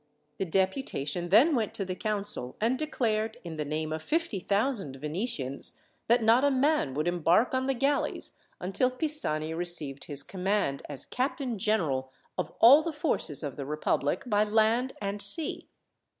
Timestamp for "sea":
15.21-15.69